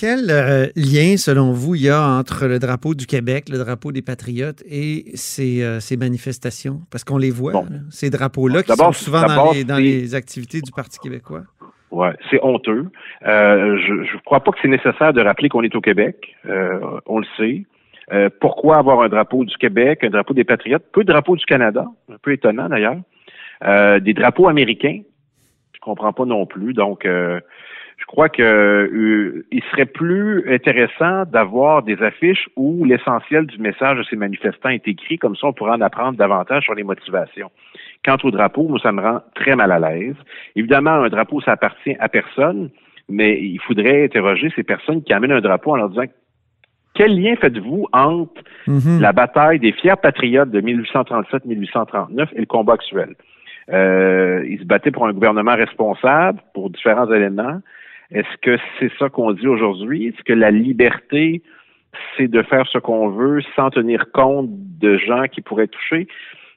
Quel 0.00 0.30
euh, 0.30 0.66
lien, 0.76 1.16
selon 1.16 1.50
vous, 1.50 1.74
il 1.74 1.82
y 1.82 1.88
a 1.88 2.00
entre 2.00 2.46
le 2.46 2.60
drapeau 2.60 2.94
du 2.94 3.04
Québec, 3.04 3.48
le 3.50 3.58
drapeau 3.58 3.90
des 3.90 4.00
Patriotes 4.00 4.62
et 4.64 5.06
ces, 5.14 5.60
euh, 5.64 5.80
manifestations? 5.98 6.82
Parce 6.88 7.02
qu'on 7.02 7.18
les 7.18 7.32
voit, 7.32 7.64
ces 7.90 8.08
drapeaux-là, 8.08 8.62
qui 8.62 8.72
sont 8.72 8.92
souvent 8.92 9.22
dans 9.22 9.52
les, 9.52 9.64
dans 9.64 9.76
les, 9.76 10.14
activités 10.14 10.60
du 10.60 10.70
Parti 10.70 11.00
québécois. 11.00 11.42
Oui, 11.90 12.06
c'est 12.30 12.38
honteux. 12.44 12.86
Euh, 13.26 13.76
je 13.84 14.14
ne 14.14 14.20
crois 14.24 14.38
pas 14.38 14.52
que 14.52 14.58
c'est 14.62 14.68
nécessaire 14.68 15.12
de 15.12 15.20
rappeler 15.20 15.48
qu'on 15.48 15.64
est 15.64 15.74
au 15.74 15.80
Québec. 15.80 16.32
on 16.44 17.18
le 17.18 17.26
sait. 17.36 17.64
pourquoi 18.40 18.76
avoir 18.76 19.00
un 19.00 19.08
drapeau 19.08 19.44
du 19.44 19.56
Québec, 19.56 20.04
un 20.04 20.10
drapeau 20.10 20.32
des 20.32 20.44
Patriotes, 20.44 20.84
peu 20.92 21.02
de 21.02 21.10
drapeaux 21.10 21.34
du 21.34 21.44
Canada, 21.44 21.86
un 22.08 22.18
peu 22.22 22.32
étonnant 22.32 22.68
d'ailleurs, 22.68 23.00
des 24.00 24.14
drapeaux 24.14 24.46
américains, 24.46 25.00
je 25.72 25.80
comprends 25.80 26.12
pas 26.12 26.24
non 26.24 26.46
plus. 26.46 26.72
Donc, 26.72 27.04
je 27.04 27.40
crois 28.18 28.28
que 28.30 28.42
euh, 28.42 29.46
il 29.52 29.62
serait 29.70 29.86
plus 29.86 30.42
intéressant 30.52 31.24
d'avoir 31.24 31.84
des 31.84 32.02
affiches 32.02 32.48
où 32.56 32.84
l'essentiel 32.84 33.46
du 33.46 33.58
message 33.58 33.96
de 33.96 34.02
ces 34.10 34.16
manifestants 34.16 34.70
est 34.70 34.88
écrit, 34.88 35.18
comme 35.18 35.36
ça 35.36 35.46
on 35.46 35.52
pourrait 35.52 35.76
en 35.76 35.80
apprendre 35.80 36.18
davantage 36.18 36.64
sur 36.64 36.74
les 36.74 36.82
motivations. 36.82 37.48
Quant 38.04 38.16
au 38.24 38.32
drapeau, 38.32 38.66
moi, 38.66 38.80
ça 38.82 38.90
me 38.90 39.00
rend 39.00 39.20
très 39.36 39.54
mal 39.54 39.70
à 39.70 39.78
l'aise. 39.78 40.16
Évidemment, 40.56 40.90
un 40.90 41.08
drapeau, 41.08 41.40
ça 41.42 41.52
appartient 41.52 41.94
à 42.00 42.08
personne, 42.08 42.70
mais 43.08 43.40
il 43.40 43.60
faudrait 43.60 44.06
interroger 44.06 44.52
ces 44.56 44.64
personnes 44.64 45.04
qui 45.04 45.12
amènent 45.12 45.30
un 45.30 45.40
drapeau 45.40 45.70
en 45.70 45.76
leur 45.76 45.90
disant 45.90 46.06
quel 46.94 47.16
lien 47.22 47.36
faites-vous 47.36 47.86
entre 47.92 48.42
Mhm. 48.66 49.00
la 49.00 49.12
bataille 49.12 49.60
des 49.60 49.70
fiers 49.70 49.94
patriotes 50.02 50.50
de 50.50 50.60
1837-1839 50.60 52.30
et 52.34 52.40
le 52.40 52.46
combat 52.46 52.72
actuel? 52.72 53.14
Euh, 53.72 54.44
ils 54.48 54.58
se 54.58 54.64
battaient 54.64 54.90
pour 54.90 55.06
un 55.06 55.12
gouvernement 55.12 55.54
responsable 55.54 56.40
pour 56.52 56.70
différents 56.70 57.12
éléments. 57.12 57.60
Est-ce 58.10 58.36
que 58.40 58.56
c'est 58.78 58.90
ça 58.98 59.08
qu'on 59.10 59.32
dit 59.32 59.46
aujourd'hui? 59.46 60.06
Est-ce 60.06 60.22
que 60.24 60.32
la 60.32 60.50
liberté, 60.50 61.42
c'est 62.16 62.28
de 62.28 62.42
faire 62.42 62.66
ce 62.72 62.78
qu'on 62.78 63.10
veut 63.10 63.42
sans 63.54 63.70
tenir 63.70 64.10
compte 64.12 64.48
de 64.50 64.96
gens 64.96 65.24
qui 65.30 65.42
pourraient 65.42 65.68
touchés? 65.68 66.08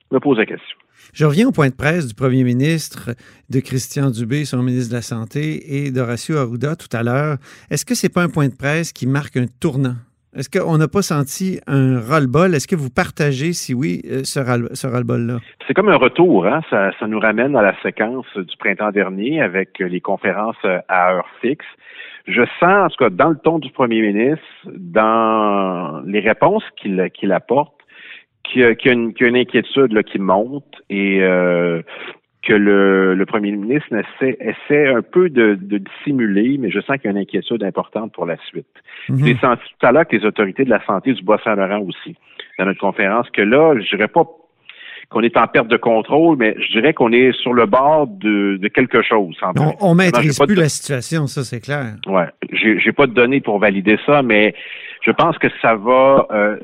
Je 0.09 0.15
me 0.15 0.19
pose 0.19 0.37
la 0.37 0.45
question. 0.45 0.77
Je 1.13 1.25
reviens 1.25 1.47
au 1.47 1.51
point 1.51 1.69
de 1.69 1.75
presse 1.75 2.07
du 2.07 2.13
premier 2.13 2.43
ministre, 2.43 3.11
de 3.49 3.59
Christian 3.59 4.11
Dubé, 4.11 4.45
son 4.45 4.61
ministre 4.61 4.91
de 4.91 4.95
la 4.95 5.01
Santé, 5.01 5.83
et 5.83 5.91
d'Horacio 5.91 6.37
Arruda 6.37 6.75
tout 6.75 6.95
à 6.95 7.03
l'heure. 7.03 7.37
Est-ce 7.69 7.85
que 7.85 7.95
c'est 7.95 8.13
pas 8.13 8.23
un 8.23 8.29
point 8.29 8.47
de 8.47 8.55
presse 8.55 8.93
qui 8.93 9.07
marque 9.07 9.35
un 9.35 9.47
tournant? 9.59 9.95
Est-ce 10.35 10.49
qu'on 10.49 10.77
n'a 10.77 10.87
pas 10.87 11.01
senti 11.01 11.59
un 11.67 11.99
ras-le-bol? 11.99 12.55
Est-ce 12.55 12.67
que 12.67 12.75
vous 12.75 12.89
partagez, 12.89 13.51
si 13.51 13.73
oui, 13.73 14.01
euh, 14.09 14.21
ce 14.23 14.39
ras- 14.39 14.73
ce 14.73 14.87
ras-le-bol-là? 14.87 15.39
C'est 15.67 15.73
comme 15.73 15.89
un 15.89 15.97
retour, 15.97 16.45
hein? 16.45 16.61
Ça, 16.69 16.91
ça 16.99 17.07
nous 17.07 17.19
ramène 17.19 17.55
à 17.55 17.61
la 17.61 17.75
séquence 17.81 18.25
du 18.35 18.55
printemps 18.57 18.91
dernier 18.91 19.41
avec 19.41 19.79
les 19.79 19.99
conférences 19.99 20.55
euh, 20.63 20.79
à 20.87 21.11
heure 21.13 21.27
fixe. 21.41 21.65
Je 22.27 22.43
sens, 22.59 22.85
en 22.85 22.87
tout 22.87 23.03
cas, 23.03 23.09
dans 23.09 23.29
le 23.29 23.37
ton 23.37 23.59
du 23.59 23.71
premier 23.71 24.01
ministre, 24.01 24.45
dans 24.67 26.01
les 26.05 26.19
réponses 26.21 26.63
qu'il 26.77 27.31
apporte, 27.33 27.73
qu'il 28.43 28.61
y 28.61 28.65
a, 28.65 28.91
une, 28.91 29.35
inquiétude 29.35 29.91
là, 29.91 30.03
qui 30.03 30.19
monte 30.19 30.81
et 30.89 31.19
euh, 31.21 31.81
que 32.43 32.53
le, 32.53 33.13
le 33.13 33.25
premier 33.27 33.51
ministre 33.51 33.89
essaie, 33.93 34.35
essaie 34.39 34.87
un 34.87 35.01
peu 35.03 35.29
de, 35.29 35.55
de 35.61 35.77
dissimuler, 35.77 36.57
mais 36.59 36.71
je 36.71 36.79
sens 36.81 36.97
qu'il 36.97 37.05
y 37.05 37.07
a 37.09 37.11
une 37.11 37.17
inquiétude 37.19 37.63
importante 37.63 38.13
pour 38.13 38.25
la 38.25 38.37
suite. 38.47 38.65
J'ai 39.09 39.37
senti 39.37 39.61
tout 39.79 39.85
à 39.85 39.91
l'heure 39.91 40.07
que 40.07 40.15
les 40.15 40.25
autorités 40.25 40.65
de 40.65 40.69
la 40.71 40.83
santé 40.85 41.13
du 41.13 41.23
Bas-Saint-Laurent 41.23 41.81
aussi, 41.81 42.15
dans 42.57 42.65
notre 42.65 42.79
conférence, 42.79 43.29
que 43.29 43.41
là, 43.43 43.75
je 43.79 43.95
dirais 43.95 44.07
pas 44.07 44.23
qu'on 45.09 45.21
est 45.21 45.35
en 45.37 45.45
perte 45.45 45.67
de 45.67 45.77
contrôle, 45.77 46.37
mais 46.37 46.55
je 46.59 46.71
dirais 46.71 46.93
qu'on 46.93 47.11
est 47.11 47.31
sur 47.41 47.53
le 47.53 47.65
bord 47.65 48.07
de, 48.07 48.57
de 48.57 48.67
quelque 48.69 49.01
chose. 49.03 49.35
en 49.43 49.51
On, 49.59 49.91
on 49.91 49.93
maîtrise 49.95 50.39
plus 50.39 50.55
de- 50.55 50.61
la 50.61 50.69
situation, 50.69 51.27
ça, 51.27 51.43
c'est 51.43 51.59
clair. 51.59 51.95
Ouais, 52.07 52.27
j'ai 52.53 52.79
j'ai 52.79 52.91
pas 52.93 53.05
de 53.07 53.13
données 53.13 53.41
pour 53.41 53.59
valider 53.59 53.97
ça, 54.05 54.23
mais 54.23 54.55
je 55.05 55.11
pense 55.11 55.37
que 55.37 55.47
ça 55.61 55.75
va. 55.75 56.27
euh, 56.31 56.57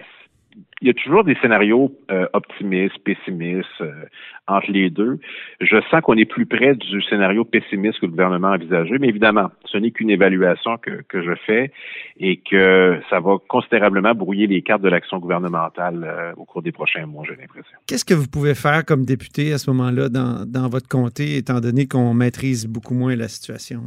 il 0.81 0.87
y 0.87 0.91
a 0.91 0.93
toujours 0.93 1.23
des 1.23 1.35
scénarios 1.41 1.91
euh, 2.11 2.27
optimistes, 2.33 2.97
pessimistes 3.03 3.67
euh, 3.81 4.05
entre 4.47 4.71
les 4.71 4.89
deux. 4.89 5.19
Je 5.59 5.77
sens 5.89 6.01
qu'on 6.01 6.15
est 6.15 6.25
plus 6.25 6.45
près 6.45 6.75
du 6.75 7.01
scénario 7.01 7.43
pessimiste 7.45 7.99
que 7.99 8.05
le 8.05 8.11
gouvernement 8.11 8.49
a 8.49 8.55
envisagé, 8.55 8.97
mais 8.99 9.07
évidemment, 9.07 9.49
ce 9.65 9.77
n'est 9.77 9.91
qu'une 9.91 10.11
évaluation 10.11 10.77
que, 10.77 11.01
que 11.09 11.23
je 11.23 11.33
fais 11.45 11.71
et 12.19 12.37
que 12.37 12.99
ça 13.09 13.19
va 13.19 13.37
considérablement 13.47 14.13
brouiller 14.13 14.45
les 14.45 14.61
cartes 14.61 14.83
de 14.83 14.89
l'action 14.89 15.17
gouvernementale 15.17 16.03
euh, 16.03 16.33
au 16.37 16.45
cours 16.45 16.61
des 16.61 16.71
prochains 16.71 17.05
mois, 17.07 17.23
j'ai 17.27 17.35
l'impression. 17.35 17.77
Qu'est-ce 17.87 18.05
que 18.05 18.13
vous 18.13 18.27
pouvez 18.27 18.53
faire 18.53 18.85
comme 18.85 19.03
député 19.03 19.53
à 19.53 19.57
ce 19.57 19.71
moment-là 19.71 20.09
dans, 20.09 20.45
dans 20.45 20.69
votre 20.69 20.87
comté, 20.87 21.37
étant 21.37 21.59
donné 21.59 21.87
qu'on 21.87 22.13
maîtrise 22.13 22.67
beaucoup 22.67 22.93
moins 22.93 23.15
la 23.15 23.27
situation? 23.27 23.81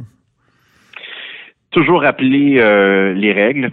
Toujours 1.71 2.01
rappeler 2.01 2.55
euh, 2.59 3.13
les 3.13 3.31
règles. 3.31 3.71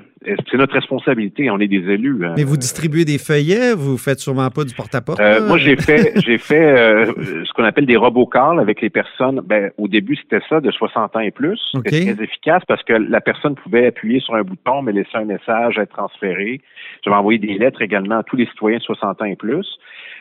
C'est 0.50 0.56
notre 0.56 0.74
responsabilité. 0.74 1.50
On 1.50 1.58
est 1.58 1.68
des 1.68 1.76
élus. 1.92 2.24
hein. 2.24 2.34
Mais 2.36 2.44
vous 2.44 2.56
distribuez 2.56 3.04
des 3.04 3.18
feuillets, 3.18 3.74
vous 3.74 3.96
faites 3.96 4.18
sûrement 4.18 4.50
pas 4.50 4.64
du 4.64 4.74
porte-à-porte? 4.74 5.20
Euh, 5.20 5.46
moi, 5.46 5.58
j'ai 5.58 5.76
fait, 5.76 6.12
j'ai 6.24 6.38
fait 6.38 6.78
euh, 6.78 7.06
ce 7.44 7.52
qu'on 7.54 7.64
appelle 7.64 7.86
des 7.86 7.96
robocalls 7.96 8.60
avec 8.60 8.80
les 8.80 8.90
personnes. 8.90 9.40
Ben, 9.44 9.70
au 9.78 9.88
début, 9.88 10.16
c'était 10.16 10.44
ça, 10.48 10.60
de 10.60 10.70
60 10.70 11.16
ans 11.16 11.20
et 11.20 11.30
plus. 11.30 11.60
OK. 11.74 11.82
C'était 11.88 12.14
très 12.14 12.24
efficace 12.24 12.62
parce 12.68 12.82
que 12.82 12.92
la 12.92 13.20
personne 13.20 13.54
pouvait 13.54 13.86
appuyer 13.86 14.20
sur 14.20 14.34
un 14.34 14.42
bouton, 14.42 14.82
mais 14.82 14.92
laisser 14.92 15.14
un 15.14 15.24
message, 15.24 15.78
être 15.78 15.96
transféré. 15.96 16.60
J'avais 17.04 17.16
envoyé 17.16 17.38
des 17.38 17.56
lettres 17.58 17.82
également 17.82 18.18
à 18.18 18.22
tous 18.22 18.36
les 18.36 18.46
citoyens 18.46 18.78
de 18.78 18.82
60 18.82 19.22
ans 19.22 19.24
et 19.24 19.36
plus. 19.36 19.66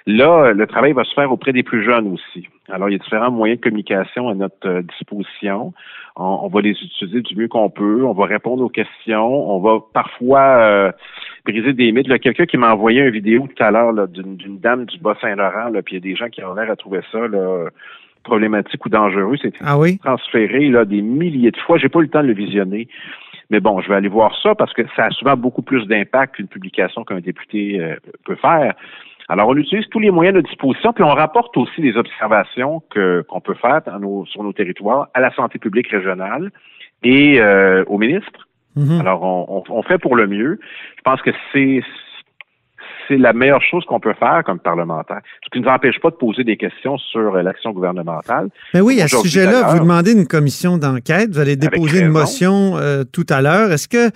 Là, 0.07 0.53
le 0.53 0.65
travail 0.67 0.93
va 0.93 1.03
se 1.03 1.13
faire 1.13 1.29
auprès 1.31 1.51
des 1.51 1.63
plus 1.63 1.83
jeunes 1.83 2.13
aussi. 2.13 2.47
Alors, 2.69 2.89
il 2.89 2.93
y 2.93 2.95
a 2.95 2.99
différents 2.99 3.29
moyens 3.29 3.59
de 3.59 3.63
communication 3.63 4.29
à 4.29 4.33
notre 4.33 4.67
euh, 4.67 4.81
disposition. 4.81 5.73
On, 6.15 6.39
on 6.43 6.47
va 6.47 6.61
les 6.61 6.71
utiliser 6.71 7.19
du 7.21 7.35
mieux 7.35 7.49
qu'on 7.49 7.69
peut. 7.69 8.05
On 8.05 8.13
va 8.13 8.25
répondre 8.25 8.63
aux 8.63 8.69
questions. 8.69 9.51
On 9.51 9.59
va 9.59 9.79
parfois 9.93 10.39
euh, 10.39 10.91
briser 11.45 11.73
des 11.73 11.91
mythes. 11.91 12.07
Il 12.07 12.11
y 12.11 12.15
a 12.15 12.19
quelqu'un 12.19 12.45
qui 12.45 12.55
m'a 12.55 12.73
envoyé 12.73 13.01
une 13.01 13.09
vidéo 13.09 13.47
tout 13.53 13.61
à 13.61 13.69
l'heure 13.69 14.07
d'une 14.07 14.59
dame 14.59 14.85
du 14.85 14.97
Bas-Saint-Laurent, 14.97 15.71
puis 15.83 15.95
il 15.95 16.05
y 16.05 16.09
a 16.09 16.11
des 16.11 16.15
gens 16.15 16.29
qui 16.29 16.41
ont 16.41 16.53
l'air 16.53 16.71
à 16.71 16.77
trouver 16.77 17.01
ça 17.11 17.27
là, 17.27 17.67
problématique 18.23 18.85
ou 18.85 18.89
dangereux. 18.89 19.35
C'est 19.41 19.53
Ah 19.59 19.77
oui? 19.77 19.97
transféré 19.99 20.69
là, 20.69 20.85
des 20.85 21.01
milliers 21.01 21.51
de 21.51 21.57
fois. 21.57 21.77
J'ai 21.77 21.89
pas 21.89 21.99
eu 21.99 22.03
le 22.03 22.09
temps 22.09 22.21
de 22.23 22.27
le 22.27 22.33
visionner. 22.33 22.87
Mais 23.49 23.59
bon, 23.59 23.81
je 23.81 23.89
vais 23.89 23.95
aller 23.95 24.09
voir 24.09 24.37
ça 24.41 24.55
parce 24.55 24.73
que 24.73 24.83
ça 24.95 25.05
a 25.05 25.09
souvent 25.11 25.35
beaucoup 25.35 25.61
plus 25.61 25.85
d'impact 25.85 26.35
qu'une 26.35 26.47
publication 26.47 27.03
qu'un 27.03 27.19
député 27.19 27.79
euh, 27.81 27.95
peut 28.25 28.35
faire. 28.35 28.73
Alors, 29.29 29.49
on 29.49 29.55
utilise 29.57 29.85
tous 29.89 29.99
les 29.99 30.11
moyens 30.11 30.35
de 30.35 30.41
disposition, 30.41 30.93
puis 30.93 31.03
on 31.03 31.09
rapporte 31.13 31.55
aussi 31.57 31.81
les 31.81 31.97
observations 31.97 32.81
que 32.89 33.23
qu'on 33.27 33.41
peut 33.41 33.55
faire 33.55 33.81
dans 33.85 33.99
nos- 33.99 34.25
sur 34.25 34.41
nos 34.43 34.53
territoires 34.53 35.09
à 35.13 35.19
la 35.19 35.33
santé 35.33 35.59
publique 35.59 35.89
régionale 35.89 36.51
et 37.03 37.39
euh, 37.41 37.83
au 37.87 37.97
ministre. 37.97 38.47
Mhm. 38.75 39.01
Alors, 39.01 39.23
on, 39.23 39.63
on- 39.69 39.77
on 39.79 39.83
fait 39.83 39.97
pour 39.97 40.15
le 40.15 40.27
mieux. 40.27 40.59
Je 40.97 41.01
pense 41.03 41.21
que 41.21 41.31
c'est 41.51 41.81
c'est 43.07 43.17
la 43.17 43.31
meilleure 43.31 43.61
chose 43.61 43.85
qu'on 43.85 44.01
peut 44.01 44.13
faire 44.13 44.43
comme 44.45 44.59
parlementaire. 44.59 45.21
Ce 45.45 45.49
qui 45.49 45.59
ne 45.61 45.65
nous 45.65 45.71
empêche 45.71 45.97
pas 46.01 46.09
de 46.09 46.15
poser 46.15 46.43
des 46.43 46.57
questions 46.57 46.97
sur 46.97 47.35
euh, 47.35 47.41
l'action 47.41 47.71
gouvernementale. 47.71 48.49
Mais 48.73 48.81
oui, 48.81 49.01
à 49.01 49.07
ce 49.07 49.17
sujet-là, 49.19 49.63
vous 49.71 49.79
demandez 49.79 50.11
une 50.11 50.27
commission 50.27 50.77
d'enquête. 50.77 51.29
Vous 51.31 51.39
allez 51.39 51.55
déposer 51.55 52.01
une 52.01 52.09
motion 52.09 52.75
euh, 52.75 53.03
tout 53.05 53.25
à 53.29 53.41
l'heure. 53.41 53.71
Est-ce 53.71 53.87
que 53.87 54.11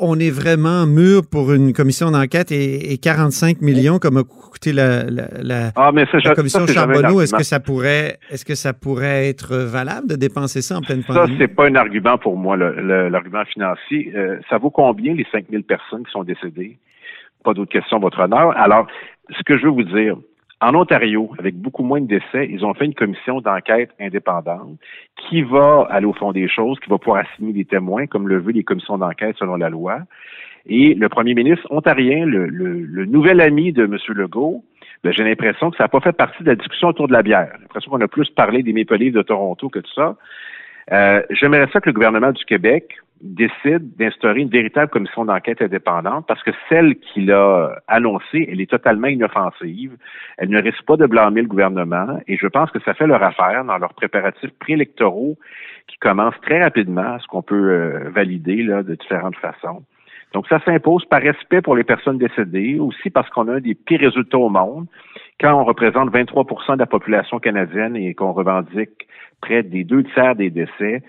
on 0.00 0.18
est 0.18 0.30
vraiment 0.30 0.86
mûr 0.86 1.22
pour 1.30 1.52
une 1.52 1.72
commission 1.72 2.10
d'enquête 2.10 2.52
et, 2.52 2.92
et 2.92 2.98
45 2.98 3.60
millions 3.60 3.98
comme 3.98 4.16
a 4.18 4.24
coûté 4.24 4.72
la, 4.72 5.04
la, 5.04 5.28
la- 5.42 5.72
Ah, 5.76 5.90
mais 5.92 6.04
ça, 6.06 6.18
la 6.18 6.22
ça, 6.30 6.34
commission 6.34 6.66
Charbonneau? 6.66 7.20
Est-ce 7.20 7.34
que 7.34 7.42
ça 7.44 7.60
pourrait, 7.60 8.18
est-ce 8.30 8.44
que 8.44 8.54
ça 8.54 8.72
pourrait 8.72 9.28
être 9.28 9.56
valable 9.56 10.08
de 10.08 10.16
dépenser 10.16 10.62
ça 10.62 10.78
en 10.78 10.80
pleine 10.82 11.02
Ça, 11.02 11.14
pandémie? 11.14 11.38
c'est 11.40 11.48
pas 11.48 11.66
un 11.66 11.74
argument 11.74 12.18
pour 12.18 12.36
moi, 12.36 12.56
l'argument 12.56 13.44
financier. 13.44 14.12
Euh, 14.16 14.38
ça 14.48 14.58
vaut 14.58 14.70
combien 14.70 15.14
les 15.14 15.26
5000 15.32 15.62
personnes 15.64 16.04
qui 16.04 16.12
sont 16.12 16.24
décédées? 16.24 16.78
Pas 17.44 17.54
d'autres 17.54 17.72
questions, 17.72 17.98
votre 18.00 18.20
honneur. 18.20 18.56
Alors, 18.56 18.86
ce 19.36 19.42
que 19.44 19.56
je 19.58 19.64
veux 19.64 19.70
vous 19.72 19.82
dire, 19.84 20.16
en 20.60 20.74
Ontario, 20.74 21.30
avec 21.38 21.54
beaucoup 21.56 21.84
moins 21.84 22.00
de 22.00 22.06
décès, 22.06 22.48
ils 22.50 22.64
ont 22.64 22.74
fait 22.74 22.84
une 22.84 22.94
commission 22.94 23.40
d'enquête 23.40 23.90
indépendante 24.00 24.76
qui 25.16 25.42
va 25.42 25.86
aller 25.90 26.06
au 26.06 26.12
fond 26.12 26.32
des 26.32 26.48
choses, 26.48 26.78
qui 26.80 26.90
va 26.90 26.98
pouvoir 26.98 27.24
assigner 27.24 27.52
des 27.52 27.64
témoins, 27.64 28.06
comme 28.06 28.26
le 28.28 28.38
veulent 28.40 28.54
les 28.54 28.64
commissions 28.64 28.98
d'enquête 28.98 29.36
selon 29.38 29.54
la 29.56 29.68
loi. 29.70 30.00
Et 30.66 30.94
le 30.94 31.08
premier 31.08 31.34
ministre 31.34 31.66
ontarien, 31.70 32.26
le, 32.26 32.46
le- 32.46 32.80
le 32.84 33.04
nouvel 33.06 33.40
ami 33.40 33.72
de 33.72 33.84
M. 33.84 33.96
Legault, 34.08 34.64
ben, 35.04 35.12
j'ai 35.12 35.22
l'impression 35.22 35.70
que 35.70 35.76
ça 35.76 35.84
n'a 35.84 35.88
pas 35.88 36.00
fait 36.00 36.12
partie 36.12 36.42
de 36.42 36.48
la 36.48 36.56
discussion 36.56 36.88
autour 36.88 37.06
de 37.06 37.12
la 37.12 37.22
bière. 37.22 37.50
J'ai 37.54 37.60
l'impression 37.62 37.90
qu'on 37.92 38.00
a 38.00 38.08
plus 38.08 38.28
parlé 38.30 38.64
des 38.64 38.72
Maple 38.72 39.10
de 39.12 39.22
Toronto 39.22 39.68
que 39.68 39.78
de 39.78 39.86
ça. 39.94 40.16
Euh, 40.92 41.22
J'aimerais 41.30 41.68
ça 41.72 41.80
que 41.80 41.88
le 41.88 41.92
gouvernement 41.94 42.32
du 42.32 42.44
Québec 42.44 42.96
décide 43.20 43.96
d'instaurer 43.96 44.40
une 44.40 44.48
véritable 44.48 44.90
commission 44.90 45.24
d'enquête 45.24 45.60
indépendante 45.62 46.26
parce 46.26 46.42
que 46.42 46.50
celle 46.68 46.96
qu'il 46.96 47.32
a 47.32 47.76
annoncée, 47.88 48.48
elle 48.50 48.60
est 48.60 48.70
totalement 48.70 49.08
inoffensive. 49.08 49.96
Elle 50.36 50.50
ne 50.50 50.62
risque 50.62 50.84
pas 50.84 50.96
de 50.96 51.06
blâmer 51.06 51.42
le 51.42 51.48
gouvernement 51.48 52.20
et 52.26 52.36
je 52.36 52.46
pense 52.46 52.70
que 52.70 52.80
ça 52.80 52.94
fait 52.94 53.06
leur 53.06 53.22
affaire 53.22 53.64
dans 53.64 53.78
leurs 53.78 53.94
préparatifs 53.94 54.50
préélectoraux 54.58 55.36
qui 55.86 55.96
commencent 55.98 56.40
très 56.42 56.62
rapidement, 56.62 57.18
ce 57.18 57.26
qu'on 57.26 57.42
peut 57.42 57.54
euh, 57.54 58.10
valider 58.10 58.62
là, 58.62 58.82
de 58.82 58.94
différentes 58.94 59.36
façons. 59.36 59.82
Donc, 60.34 60.46
ça 60.48 60.60
s'impose 60.64 61.04
par 61.06 61.22
respect 61.22 61.62
pour 61.62 61.74
les 61.74 61.84
personnes 61.84 62.18
décédées, 62.18 62.78
aussi 62.78 63.08
parce 63.08 63.28
qu'on 63.30 63.48
a 63.48 63.54
un 63.54 63.60
des 63.60 63.74
pires 63.74 64.00
résultats 64.00 64.38
au 64.38 64.50
monde. 64.50 64.86
Quand 65.40 65.54
on 65.60 65.64
représente 65.64 66.10
23% 66.12 66.74
de 66.74 66.78
la 66.80 66.86
population 66.86 67.38
canadienne 67.38 67.94
et 67.96 68.12
qu'on 68.14 68.32
revendique 68.32 69.06
près 69.40 69.62
des 69.62 69.84
deux 69.84 70.02
tiers 70.02 70.34
des 70.34 70.50
décès, 70.50 71.02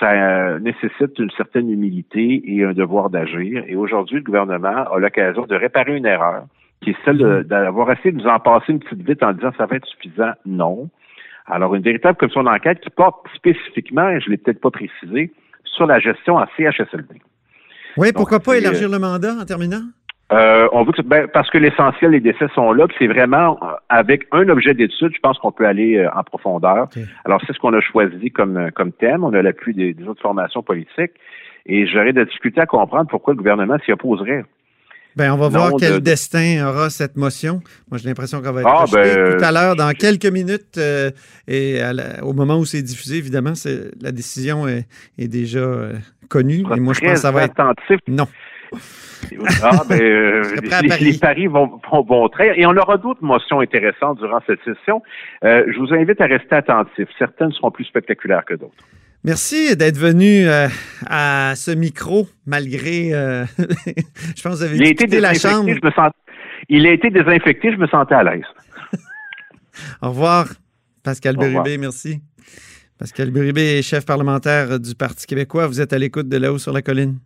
ça 0.00 0.10
euh, 0.10 0.58
nécessite 0.58 1.16
une 1.18 1.30
certaine 1.36 1.70
humilité 1.70 2.42
et 2.46 2.64
un 2.64 2.72
devoir 2.72 3.10
d'agir. 3.10 3.62
Et 3.68 3.76
aujourd'hui, 3.76 4.16
le 4.16 4.22
gouvernement 4.24 4.90
a 4.92 4.98
l'occasion 4.98 5.46
de 5.46 5.54
réparer 5.54 5.96
une 5.96 6.06
erreur, 6.06 6.46
qui 6.82 6.90
est 6.90 6.96
celle 7.04 7.18
de- 7.18 7.42
d'avoir 7.42 7.92
essayé 7.92 8.10
de 8.10 8.16
nous 8.20 8.26
en 8.28 8.40
passer 8.40 8.72
une 8.72 8.80
petite 8.80 9.06
vite 9.06 9.22
en 9.22 9.32
disant 9.32 9.52
ça 9.56 9.66
va 9.66 9.76
être 9.76 9.86
suffisant. 9.86 10.32
Non. 10.46 10.88
Alors, 11.46 11.74
une 11.76 11.82
véritable 11.82 12.16
commission 12.18 12.42
d'enquête 12.42 12.80
qui 12.80 12.90
porte 12.90 13.24
spécifiquement, 13.36 14.08
et 14.08 14.20
je 14.20 14.26
ne 14.26 14.30
l'ai 14.32 14.36
peut-être 14.36 14.60
pas 14.60 14.70
précisé, 14.70 15.32
sur 15.64 15.86
la 15.86 16.00
gestion 16.00 16.36
en 16.36 16.46
CHSLD. 16.56 17.20
Oui, 17.96 18.12
pourquoi 18.12 18.38
Donc, 18.38 18.46
pas 18.46 18.56
élargir 18.56 18.88
le 18.88 18.98
mandat 18.98 19.34
en 19.40 19.44
terminant? 19.44 19.82
Euh, 20.32 20.68
on 20.72 20.84
veut 20.84 20.92
que 20.92 21.02
ben, 21.02 21.26
parce 21.32 21.50
que 21.50 21.58
l'essentiel 21.58 22.12
des 22.12 22.20
décès 22.20 22.46
sont 22.54 22.72
là, 22.72 22.86
c'est 22.98 23.08
vraiment 23.08 23.58
euh, 23.62 23.66
avec 23.88 24.26
un 24.30 24.48
objet 24.48 24.74
d'étude, 24.74 25.12
je 25.14 25.20
pense 25.20 25.38
qu'on 25.38 25.50
peut 25.50 25.66
aller 25.66 25.96
euh, 25.98 26.08
en 26.14 26.22
profondeur. 26.22 26.88
Alors 27.24 27.40
c'est 27.46 27.52
ce 27.52 27.58
qu'on 27.58 27.72
a 27.74 27.80
choisi 27.80 28.30
comme 28.30 28.56
euh, 28.56 28.70
comme 28.70 28.92
thème. 28.92 29.24
On 29.24 29.32
a 29.34 29.42
l'appui 29.42 29.74
des, 29.74 29.92
des 29.92 30.04
autres 30.04 30.22
formations 30.22 30.62
politiques, 30.62 31.12
et 31.66 31.86
j'aurais 31.88 32.12
de 32.12 32.22
difficulté 32.24 32.60
à 32.60 32.66
comprendre 32.66 33.08
pourquoi 33.10 33.34
le 33.34 33.38
gouvernement 33.38 33.76
s'y 33.84 33.90
opposerait. 33.92 34.44
Ben, 35.16 35.32
on 35.32 35.36
va 35.36 35.46
Non, 35.46 35.50
voir 35.66 35.72
quel 35.80 35.94
de- 35.94 35.98
destin 35.98 36.64
aura 36.68 36.88
cette 36.88 37.16
motion. 37.16 37.60
Moi, 37.90 37.98
j'ai 37.98 38.08
l'impression 38.08 38.40
qu'elle 38.40 38.54
va 38.54 38.60
être 38.60 38.70
Ah, 38.72 38.84
ben, 38.92 39.36
tout 39.38 39.44
à 39.44 39.50
l'heure, 39.50 39.74
dans 39.74 39.90
quelques 39.90 40.30
minutes. 40.32 40.78
euh, 40.78 41.10
et 41.48 41.80
à 41.80 41.92
la- 41.92 42.24
au 42.24 42.32
moment 42.32 42.58
où 42.58 42.64
c'est 42.64 42.80
diffusé, 42.82 43.16
évidemment, 43.16 43.56
c'est- 43.56 43.90
la 44.00 44.12
décision 44.12 44.68
est, 44.68 44.86
est 45.18 45.26
déjà 45.26 45.58
euh, 45.58 45.94
connue. 46.28 46.60
Et 46.76 46.78
moi, 46.78 46.94
je 46.94 47.00
pense 47.00 47.10
que 47.14 47.16
ça 47.18 47.32
va 47.32 47.42
être 47.42 47.58
attentif. 47.58 47.98
non. 48.06 48.28
Ah, 49.62 49.82
ben, 49.88 50.00
euh, 50.00 50.56
les, 51.00 51.18
paris 51.18 51.46
vont, 51.46 51.80
vont 51.90 52.02
bon 52.02 52.28
train. 52.28 52.52
Et 52.56 52.66
on 52.66 52.76
aura 52.76 52.96
d'autres 52.96 53.22
motions 53.22 53.60
intéressantes 53.60 54.18
durant 54.18 54.40
cette 54.46 54.60
session. 54.64 55.02
Euh, 55.44 55.64
je 55.72 55.78
vous 55.78 55.92
invite 55.92 56.20
à 56.20 56.26
rester 56.26 56.54
attentifs. 56.54 57.08
Certaines 57.18 57.52
seront 57.52 57.70
plus 57.70 57.84
spectaculaires 57.84 58.44
que 58.44 58.54
d'autres. 58.54 58.74
Merci 59.22 59.76
d'être 59.76 59.98
venu 59.98 60.48
euh, 60.48 60.68
à 61.06 61.52
ce 61.54 61.70
micro, 61.70 62.26
malgré. 62.46 63.10
je 63.56 64.42
pense 64.42 64.42
que 64.42 64.48
vous 64.48 64.62
avez 64.62 64.76
il 64.76 64.86
a 64.86 64.88
été 64.88 65.20
la 65.20 65.34
chambre. 65.34 65.68
Je 65.68 65.86
me 65.86 65.90
sens, 65.90 66.10
il 66.68 66.86
a 66.86 66.92
été 66.92 67.10
désinfecté, 67.10 67.72
je 67.72 67.76
me 67.76 67.86
sentais 67.86 68.14
à 68.14 68.22
l'aise. 68.22 68.44
Au 70.02 70.08
revoir, 70.08 70.46
Pascal 71.02 71.36
Bérubé, 71.36 71.76
merci. 71.76 72.20
Pascal 72.98 73.30
Bérubé 73.30 73.78
est 73.78 73.82
chef 73.82 74.06
parlementaire 74.06 74.80
du 74.80 74.94
Parti 74.94 75.26
québécois. 75.26 75.66
Vous 75.66 75.80
êtes 75.80 75.92
à 75.92 75.98
l'écoute 75.98 76.28
de 76.28 76.36
là-haut 76.38 76.58
sur 76.58 76.72
la 76.72 76.80
colline. 76.80 77.18